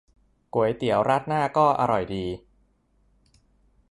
[0.53, 2.25] ก๋วยเตี๋ยวราดหน้าก็อร่อยดี